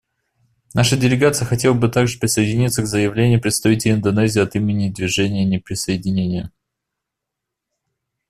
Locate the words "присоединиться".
2.17-2.81